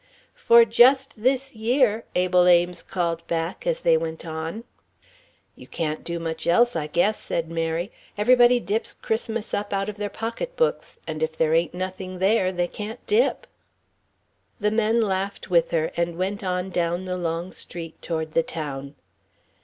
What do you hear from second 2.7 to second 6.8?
called back, as they went on. "You can't do much else,